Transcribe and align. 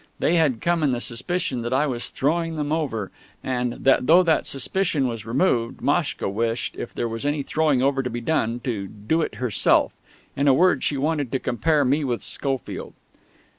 They 0.17 0.35
had 0.37 0.61
come 0.61 0.81
in 0.81 0.93
the 0.93 0.99
suspicion 0.99 1.61
that 1.61 1.73
I 1.73 1.85
was 1.85 2.09
throwing 2.09 2.55
them 2.55 2.71
over, 2.71 3.11
and, 3.43 3.73
though 4.01 4.23
that 4.23 4.47
suspicion 4.47 5.07
was 5.07 5.27
removed, 5.27 5.79
Maschka 5.83 6.27
wished, 6.27 6.75
if 6.75 6.91
there 6.91 7.07
was 7.07 7.23
any 7.23 7.43
throwing 7.43 7.83
over 7.83 8.01
to 8.01 8.09
be 8.09 8.19
done, 8.19 8.61
to 8.61 8.87
do 8.87 9.21
it 9.21 9.35
herself. 9.35 9.93
In 10.35 10.47
a 10.47 10.55
word, 10.55 10.83
she 10.83 10.97
wanted 10.97 11.31
to 11.33 11.39
compare 11.39 11.85
me 11.85 12.03
with 12.03 12.23
Schofield. 12.23 12.93